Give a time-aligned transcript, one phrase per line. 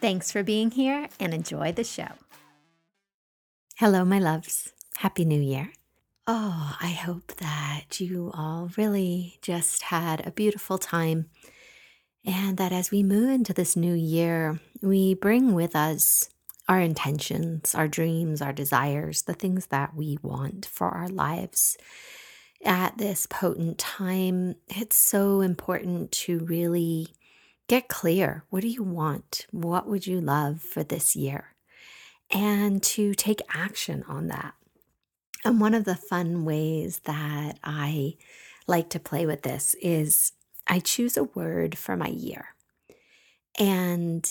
[0.00, 2.08] Thanks for being here and enjoy the show.
[3.76, 4.72] Hello, my loves.
[4.98, 5.72] Happy New Year.
[6.26, 11.30] Oh, I hope that you all really just had a beautiful time
[12.24, 16.28] and that as we move into this new year, we bring with us
[16.68, 21.78] our intentions, our dreams, our desires, the things that we want for our lives.
[22.64, 27.08] At this potent time, it's so important to really
[27.68, 28.44] get clear.
[28.50, 29.46] What do you want?
[29.50, 31.54] What would you love for this year?
[32.30, 34.54] And to take action on that.
[35.44, 38.16] And one of the fun ways that I
[38.66, 40.32] like to play with this is
[40.66, 42.54] I choose a word for my year.
[43.58, 44.30] And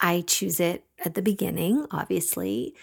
[0.00, 2.74] I choose it at the beginning, obviously,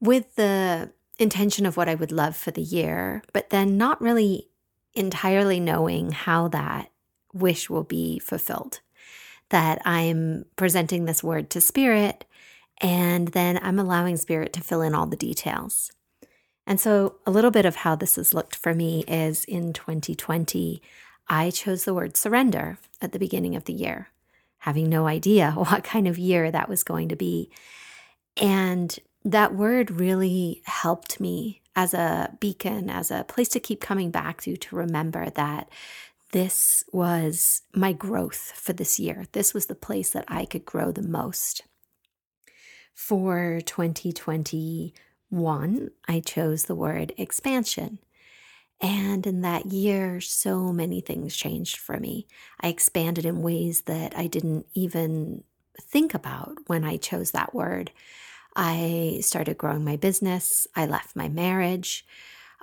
[0.00, 4.48] with the intention of what I would love for the year, but then not really
[4.94, 6.90] entirely knowing how that
[7.32, 8.80] wish will be fulfilled.
[9.50, 12.24] That I'm presenting this word to spirit,
[12.80, 15.92] and then I'm allowing spirit to fill in all the details.
[16.66, 20.80] And so, a little bit of how this has looked for me is in 2020,
[21.28, 24.08] I chose the word surrender at the beginning of the year,
[24.58, 27.50] having no idea what kind of year that was going to be.
[28.36, 34.10] And that word really helped me as a beacon, as a place to keep coming
[34.10, 35.68] back to, to remember that
[36.32, 39.24] this was my growth for this year.
[39.32, 41.62] This was the place that I could grow the most.
[42.94, 47.98] For 2021, I chose the word expansion.
[48.80, 52.26] And in that year, so many things changed for me.
[52.60, 55.44] I expanded in ways that I didn't even
[55.80, 57.90] think about when I chose that word.
[58.56, 60.66] I started growing my business.
[60.74, 62.06] I left my marriage.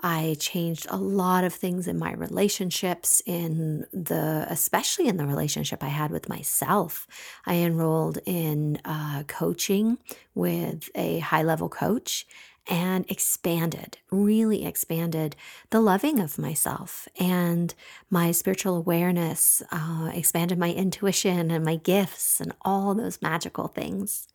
[0.04, 5.84] I changed a lot of things in my relationships, in the, especially in the relationship
[5.84, 7.08] I had with myself.
[7.46, 9.98] I enrolled in uh, coaching
[10.36, 12.28] with a high level coach
[12.70, 15.36] and expanded, really expanded
[15.70, 17.74] the loving of myself and
[18.10, 24.28] my spiritual awareness, uh, expanded my intuition and my gifts and all those magical things.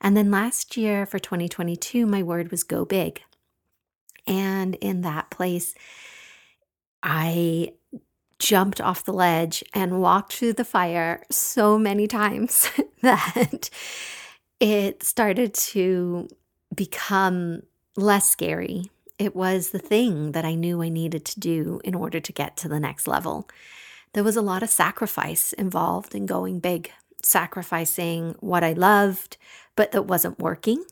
[0.00, 3.22] And then last year for 2022, my word was go big.
[4.26, 5.74] And in that place,
[7.02, 7.72] I
[8.38, 12.68] jumped off the ledge and walked through the fire so many times
[13.02, 13.70] that
[14.60, 16.28] it started to
[16.74, 17.62] become
[17.96, 18.84] less scary.
[19.18, 22.56] It was the thing that I knew I needed to do in order to get
[22.58, 23.48] to the next level.
[24.12, 26.90] There was a lot of sacrifice involved in going big,
[27.22, 29.36] sacrificing what I loved,
[29.76, 30.84] but that wasn't working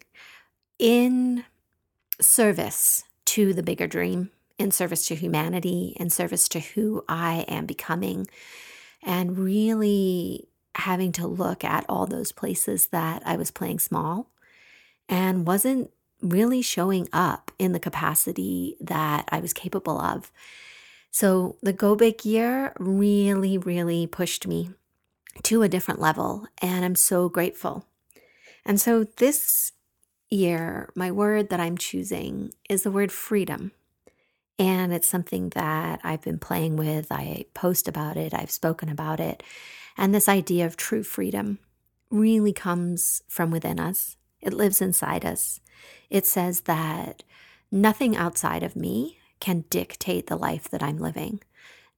[0.79, 1.45] in
[2.21, 7.65] service to the bigger dream, in service to humanity, in service to who I am
[7.65, 8.27] becoming,
[9.03, 14.31] and really having to look at all those places that I was playing small
[15.09, 15.91] and wasn't
[16.23, 20.33] really showing up in the capacity that I was capable of.
[21.11, 24.71] So the Go Big year really, really pushed me
[25.45, 27.85] to a different level, and I'm so grateful.
[28.65, 29.73] And so this
[30.31, 33.73] year, my word that I'm choosing is the word freedom.
[34.59, 37.11] And it's something that I've been playing with.
[37.11, 39.43] I post about it, I've spoken about it.
[39.97, 41.59] And this idea of true freedom
[42.11, 44.17] really comes from within us.
[44.41, 45.61] It lives inside us.
[46.09, 47.23] It says that
[47.71, 51.41] nothing outside of me can dictate the life that I'm living.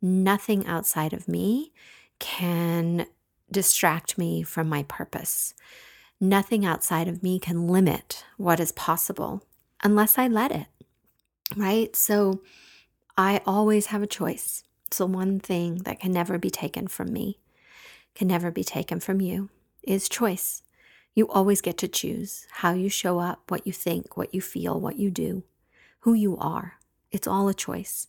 [0.00, 1.72] Nothing outside of me
[2.18, 3.06] can
[3.50, 5.54] distract me from my purpose.
[6.22, 9.44] Nothing outside of me can limit what is possible
[9.82, 10.68] unless I let it.
[11.56, 11.96] Right?
[11.96, 12.42] So
[13.18, 14.62] I always have a choice.
[14.96, 17.40] The one thing that can never be taken from me,
[18.14, 19.50] can never be taken from you,
[19.82, 20.62] is choice.
[21.12, 24.78] You always get to choose how you show up, what you think, what you feel,
[24.78, 25.42] what you do,
[26.00, 26.74] who you are.
[27.10, 28.06] It's all a choice.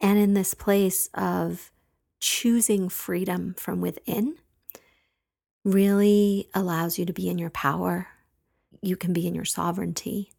[0.00, 1.72] And in this place of
[2.20, 4.36] choosing freedom from within,
[5.68, 8.08] really allows you to be in your power.
[8.80, 10.32] You can be in your sovereignty.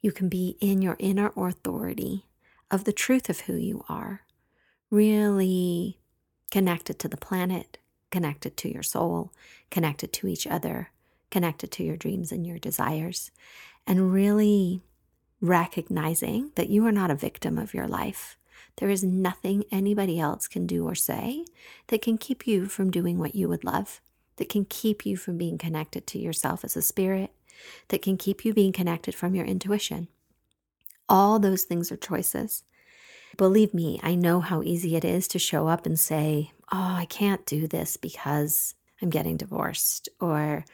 [0.00, 2.26] You can be in your inner authority
[2.70, 4.22] of the truth of who you are.
[4.90, 5.98] Really
[6.52, 7.78] connected to the planet,
[8.10, 9.32] connected to your soul,
[9.70, 10.90] connected to each other,
[11.30, 13.32] connected to your dreams and your desires,
[13.86, 14.82] and really
[15.40, 18.36] recognizing that you are not a victim of your life.
[18.76, 21.44] There is nothing anybody else can do or say
[21.88, 24.00] that can keep you from doing what you would love,
[24.36, 27.30] that can keep you from being connected to yourself as a spirit,
[27.88, 30.08] that can keep you being connected from your intuition.
[31.08, 32.64] All those things are choices.
[33.36, 37.06] Believe me, I know how easy it is to show up and say, Oh, I
[37.06, 40.64] can't do this because I'm getting divorced, or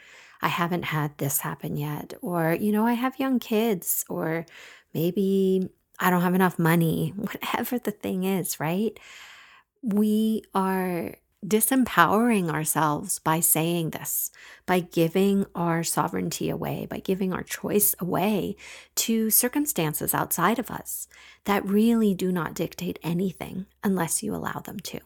[0.40, 4.46] I haven't had this happen yet, or, you know, I have young kids, or
[4.94, 5.68] maybe
[5.98, 8.98] I don't have enough money, whatever the thing is, right?
[9.82, 14.30] We are disempowering ourselves by saying this,
[14.64, 18.56] by giving our sovereignty away, by giving our choice away
[18.94, 21.08] to circumstances outside of us
[21.44, 25.00] that really do not dictate anything unless you allow them to.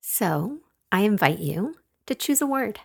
[0.00, 1.76] So I invite you
[2.06, 2.80] to choose a word.